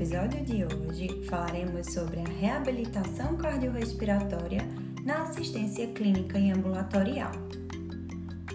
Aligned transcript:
episódio 0.00 0.42
de 0.46 0.64
hoje 0.64 1.22
falaremos 1.28 1.88
sobre 1.88 2.20
a 2.20 2.24
reabilitação 2.40 3.36
cardiorrespiratória 3.36 4.62
na 5.04 5.24
assistência 5.24 5.86
clínica 5.88 6.38
e 6.38 6.50
ambulatorial. 6.50 7.30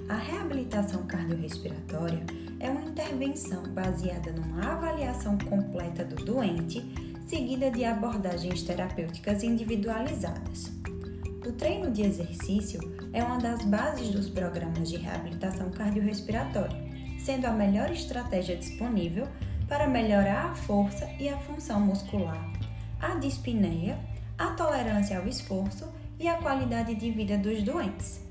A 0.09 0.15
reabilitação 0.15 1.05
cardiorrespiratória 1.05 2.23
é 2.59 2.67
uma 2.67 2.89
intervenção 2.89 3.61
baseada 3.75 4.31
numa 4.31 4.73
avaliação 4.73 5.37
completa 5.37 6.03
do 6.03 6.15
doente, 6.25 6.81
seguida 7.27 7.69
de 7.69 7.85
abordagens 7.85 8.63
terapêuticas 8.63 9.43
individualizadas. 9.43 10.71
O 11.47 11.51
treino 11.51 11.91
de 11.91 12.01
exercício 12.01 12.79
é 13.13 13.23
uma 13.23 13.37
das 13.37 13.63
bases 13.65 14.09
dos 14.09 14.29
programas 14.29 14.89
de 14.89 14.97
reabilitação 14.97 15.69
cardiorrespiratória, 15.69 16.83
sendo 17.19 17.45
a 17.45 17.51
melhor 17.51 17.91
estratégia 17.91 18.57
disponível 18.57 19.27
para 19.67 19.87
melhorar 19.87 20.51
a 20.51 20.55
força 20.55 21.09
e 21.19 21.27
a 21.27 21.37
função 21.37 21.79
muscular, 21.79 22.51
a 22.99 23.15
dispneia, 23.15 23.97
a 24.37 24.47
tolerância 24.47 25.17
ao 25.17 25.27
esforço 25.27 25.91
e 26.19 26.27
a 26.27 26.37
qualidade 26.37 26.95
de 26.95 27.11
vida 27.11 27.37
dos 27.37 27.63
doentes. 27.63 28.21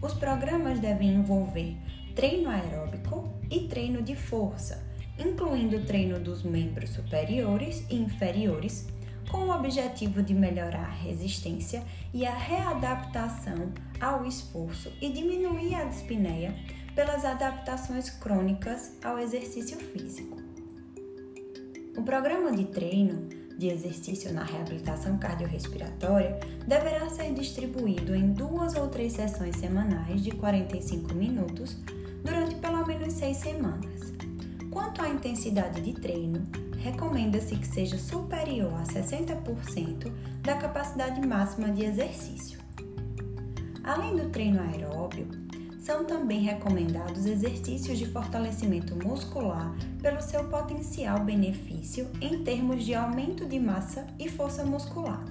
Os 0.00 0.14
programas 0.14 0.78
devem 0.80 1.14
envolver 1.14 1.76
treino 2.14 2.48
aeróbico 2.48 3.28
e 3.50 3.60
treino 3.60 4.02
de 4.02 4.16
força, 4.16 4.82
incluindo 5.18 5.76
o 5.76 5.84
treino 5.84 6.18
dos 6.18 6.42
membros 6.42 6.90
superiores 6.90 7.84
e 7.90 7.96
inferiores, 7.96 8.88
com 9.30 9.38
o 9.38 9.54
objetivo 9.54 10.22
de 10.22 10.34
melhorar 10.34 10.86
a 10.86 11.02
resistência 11.04 11.84
e 12.12 12.26
a 12.26 12.34
readaptação 12.34 13.72
ao 14.00 14.24
esforço 14.24 14.90
e 15.00 15.10
diminuir 15.10 15.74
a 15.74 15.84
dispneia 15.84 16.54
pelas 16.94 17.24
adaptações 17.24 18.10
crônicas 18.10 18.96
ao 19.04 19.18
exercício 19.18 19.78
físico. 19.78 20.49
O 22.00 22.02
programa 22.02 22.50
de 22.50 22.64
treino 22.64 23.28
de 23.58 23.68
exercício 23.68 24.32
na 24.32 24.42
reabilitação 24.42 25.18
cardiorrespiratória 25.18 26.40
deverá 26.66 27.10
ser 27.10 27.34
distribuído 27.34 28.14
em 28.14 28.32
duas 28.32 28.74
ou 28.74 28.88
três 28.88 29.12
sessões 29.12 29.54
semanais 29.56 30.22
de 30.22 30.30
45 30.30 31.12
minutos 31.14 31.76
durante 32.24 32.54
pelo 32.54 32.86
menos 32.86 33.12
seis 33.12 33.36
semanas. 33.36 34.14
Quanto 34.70 35.02
à 35.02 35.10
intensidade 35.10 35.82
de 35.82 35.92
treino, 35.92 36.48
recomenda-se 36.78 37.54
que 37.54 37.66
seja 37.66 37.98
superior 37.98 38.72
a 38.72 38.84
60% 38.84 40.10
da 40.40 40.56
capacidade 40.56 41.20
máxima 41.28 41.68
de 41.68 41.84
exercício. 41.84 42.58
Além 43.84 44.16
do 44.16 44.30
treino 44.30 44.58
aeróbio, 44.62 45.28
são 45.80 46.04
também 46.04 46.40
recomendados 46.40 47.24
exercícios 47.26 47.98
de 47.98 48.06
fortalecimento 48.06 48.94
muscular 48.96 49.74
pelo 50.00 50.20
seu 50.20 50.44
potencial 50.44 51.20
benefício 51.24 52.06
em 52.20 52.44
termos 52.44 52.84
de 52.84 52.94
aumento 52.94 53.46
de 53.46 53.58
massa 53.58 54.06
e 54.18 54.28
força 54.28 54.64
muscular. 54.64 55.24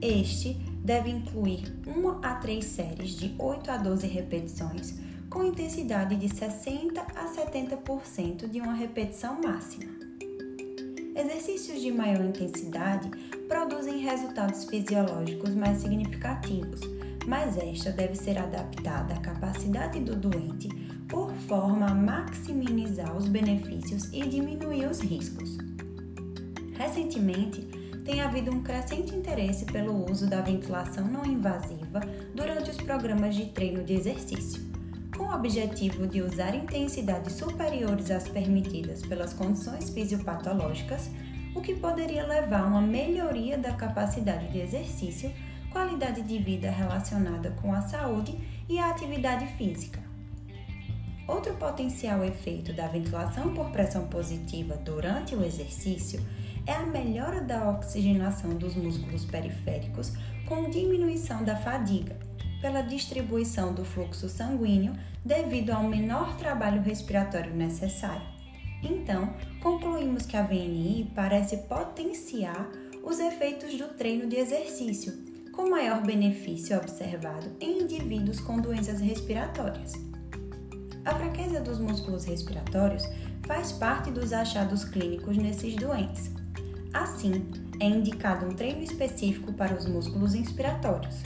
Este 0.00 0.54
deve 0.82 1.10
incluir 1.10 1.72
1 1.86 2.08
a 2.22 2.34
3 2.34 2.64
séries 2.64 3.10
de 3.10 3.34
8 3.38 3.70
a 3.70 3.76
12 3.76 4.06
repetições 4.06 4.98
com 5.30 5.44
intensidade 5.44 6.16
de 6.16 6.28
60 6.28 7.00
a 7.00 7.26
70% 7.26 8.48
de 8.48 8.60
uma 8.60 8.74
repetição 8.74 9.40
máxima. 9.42 9.92
Exercícios 11.16 11.80
de 11.80 11.90
maior 11.92 12.24
intensidade 12.24 13.10
produzem 13.48 13.98
resultados 13.98 14.64
fisiológicos 14.64 15.54
mais 15.54 15.78
significativos, 15.78 16.80
mas 17.26 17.56
esta 17.56 17.90
deve 17.90 18.14
ser 18.14 18.38
adaptada 18.38 19.14
à 19.14 19.20
capacidade 19.20 20.00
do 20.00 20.14
doente 20.14 20.68
por 21.08 21.30
forma 21.32 21.86
a 21.86 21.94
maximizar 21.94 23.16
os 23.16 23.28
benefícios 23.28 24.12
e 24.12 24.26
diminuir 24.26 24.86
os 24.86 25.00
riscos. 25.00 25.56
Recentemente, 26.76 27.62
tem 28.04 28.20
havido 28.20 28.50
um 28.50 28.62
crescente 28.62 29.14
interesse 29.14 29.64
pelo 29.64 30.10
uso 30.10 30.28
da 30.28 30.40
ventilação 30.40 31.06
não 31.06 31.24
invasiva 31.24 32.00
durante 32.34 32.70
os 32.70 32.76
programas 32.76 33.34
de 33.34 33.46
treino 33.46 33.82
de 33.82 33.94
exercício, 33.94 34.62
com 35.16 35.24
o 35.24 35.34
objetivo 35.34 36.06
de 36.06 36.20
usar 36.20 36.54
intensidades 36.54 37.34
superiores 37.34 38.10
às 38.10 38.28
permitidas 38.28 39.00
pelas 39.02 39.32
condições 39.32 39.88
fisiopatológicas, 39.90 41.10
o 41.54 41.60
que 41.60 41.74
poderia 41.76 42.26
levar 42.26 42.62
a 42.62 42.66
uma 42.66 42.82
melhoria 42.82 43.56
da 43.56 43.72
capacidade 43.72 44.48
de 44.48 44.58
exercício 44.58 45.32
qualidade 45.74 46.22
de 46.22 46.38
vida 46.38 46.70
relacionada 46.70 47.50
com 47.60 47.74
a 47.74 47.82
saúde 47.82 48.38
e 48.68 48.78
a 48.78 48.90
atividade 48.90 49.44
física. 49.58 49.98
Outro 51.26 51.52
potencial 51.54 52.24
efeito 52.24 52.72
da 52.72 52.86
ventilação 52.86 53.52
por 53.52 53.70
pressão 53.70 54.06
positiva 54.06 54.76
durante 54.76 55.34
o 55.34 55.44
exercício 55.44 56.24
é 56.64 56.72
a 56.72 56.86
melhora 56.86 57.40
da 57.40 57.68
oxigenação 57.70 58.50
dos 58.50 58.76
músculos 58.76 59.24
periféricos 59.24 60.12
com 60.46 60.70
diminuição 60.70 61.42
da 61.42 61.56
fadiga, 61.56 62.16
pela 62.60 62.80
distribuição 62.80 63.74
do 63.74 63.84
fluxo 63.84 64.28
sanguíneo 64.28 64.94
devido 65.24 65.70
ao 65.70 65.82
menor 65.82 66.36
trabalho 66.36 66.82
respiratório 66.82 67.52
necessário. 67.52 68.26
Então, 68.80 69.34
concluímos 69.60 70.24
que 70.24 70.36
a 70.36 70.42
VNI 70.42 71.10
parece 71.16 71.56
potenciar 71.56 72.70
os 73.02 73.18
efeitos 73.18 73.76
do 73.76 73.88
treino 73.88 74.28
de 74.28 74.36
exercício, 74.36 75.33
com 75.54 75.70
maior 75.70 76.02
benefício 76.02 76.76
observado 76.76 77.50
em 77.60 77.82
indivíduos 77.82 78.40
com 78.40 78.60
doenças 78.60 79.00
respiratórias. 79.00 79.92
A 81.04 81.14
fraqueza 81.14 81.60
dos 81.60 81.78
músculos 81.78 82.24
respiratórios 82.24 83.04
faz 83.46 83.72
parte 83.72 84.10
dos 84.10 84.32
achados 84.32 84.84
clínicos 84.84 85.36
nesses 85.36 85.76
doentes. 85.76 86.30
Assim, 86.92 87.46
é 87.80 87.86
indicado 87.86 88.46
um 88.46 88.54
treino 88.54 88.82
específico 88.82 89.52
para 89.52 89.74
os 89.74 89.86
músculos 89.86 90.34
inspiratórios. 90.34 91.22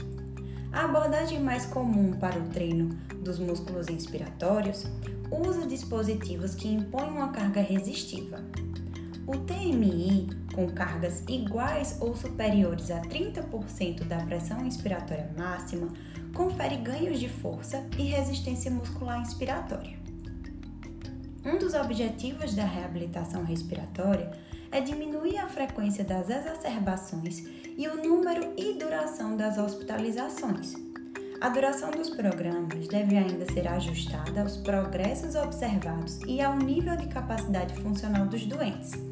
A 0.72 0.84
abordagem 0.84 1.40
mais 1.40 1.64
comum 1.66 2.12
para 2.12 2.38
o 2.38 2.48
treino 2.48 2.88
dos 3.22 3.38
músculos 3.38 3.88
inspiratórios 3.88 4.84
usa 5.30 5.66
dispositivos 5.66 6.54
que 6.54 6.68
impõem 6.68 7.10
uma 7.10 7.28
carga 7.28 7.60
resistiva. 7.60 8.42
O 9.28 9.36
TMI 9.36 10.38
com 10.58 10.66
cargas 10.70 11.22
iguais 11.28 11.98
ou 12.00 12.16
superiores 12.16 12.90
a 12.90 13.00
30% 13.00 14.02
da 14.02 14.18
pressão 14.24 14.66
inspiratória 14.66 15.30
máxima, 15.38 15.86
confere 16.34 16.76
ganhos 16.78 17.20
de 17.20 17.28
força 17.28 17.86
e 17.96 18.02
resistência 18.02 18.68
muscular 18.68 19.20
inspiratória. 19.20 19.96
Um 21.44 21.56
dos 21.58 21.74
objetivos 21.74 22.56
da 22.56 22.64
reabilitação 22.64 23.44
respiratória 23.44 24.32
é 24.72 24.80
diminuir 24.80 25.38
a 25.38 25.46
frequência 25.46 26.02
das 26.02 26.28
exacerbações 26.28 27.44
e 27.76 27.86
o 27.86 28.02
número 28.02 28.52
e 28.56 28.72
duração 28.74 29.36
das 29.36 29.58
hospitalizações. 29.58 30.74
A 31.40 31.48
duração 31.50 31.92
dos 31.92 32.10
programas 32.10 32.88
deve 32.88 33.16
ainda 33.16 33.46
ser 33.52 33.68
ajustada 33.68 34.40
aos 34.40 34.56
progressos 34.56 35.36
observados 35.36 36.18
e 36.26 36.40
ao 36.40 36.56
nível 36.56 36.96
de 36.96 37.06
capacidade 37.06 37.76
funcional 37.76 38.26
dos 38.26 38.44
doentes. 38.44 39.07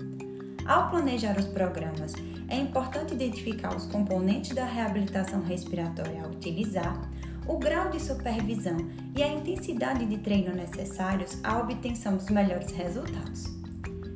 Ao 0.66 0.90
planejar 0.90 1.38
os 1.38 1.46
programas, 1.46 2.12
é 2.48 2.56
importante 2.56 3.14
identificar 3.14 3.76
os 3.76 3.86
componentes 3.86 4.54
da 4.54 4.64
reabilitação 4.64 5.40
respiratória 5.42 6.24
a 6.24 6.28
utilizar, 6.28 7.08
o 7.46 7.56
grau 7.56 7.88
de 7.90 8.00
supervisão 8.00 8.76
e 9.16 9.22
a 9.22 9.28
intensidade 9.28 10.04
de 10.04 10.18
treino 10.18 10.52
necessários 10.52 11.38
à 11.44 11.58
obtenção 11.58 12.16
dos 12.16 12.28
melhores 12.30 12.72
resultados. 12.72 13.44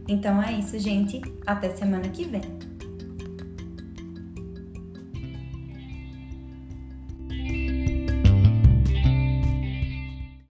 Então 0.09 0.43
é 0.43 0.55
isso, 0.55 0.77
gente. 0.77 1.21
Até 1.47 1.71
semana 1.71 2.09
que 2.09 2.25
vem! 2.25 2.70